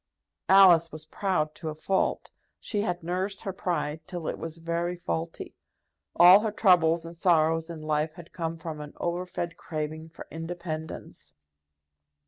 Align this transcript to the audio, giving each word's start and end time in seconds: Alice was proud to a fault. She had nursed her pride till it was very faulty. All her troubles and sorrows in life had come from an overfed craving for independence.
Alice 0.49 0.91
was 0.91 1.05
proud 1.05 1.53
to 1.53 1.69
a 1.69 1.75
fault. 1.75 2.31
She 2.59 2.81
had 2.81 3.03
nursed 3.03 3.41
her 3.41 3.53
pride 3.53 3.99
till 4.07 4.27
it 4.27 4.39
was 4.39 4.57
very 4.57 4.95
faulty. 4.97 5.53
All 6.15 6.39
her 6.39 6.49
troubles 6.51 7.05
and 7.05 7.15
sorrows 7.15 7.69
in 7.69 7.83
life 7.83 8.13
had 8.13 8.33
come 8.33 8.57
from 8.57 8.81
an 8.81 8.93
overfed 8.99 9.57
craving 9.57 10.09
for 10.09 10.25
independence. 10.31 11.35